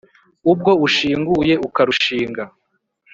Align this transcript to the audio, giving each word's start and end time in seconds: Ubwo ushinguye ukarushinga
Ubwo 0.51 0.71
ushinguye 0.85 1.53
ukarushinga 1.67 2.43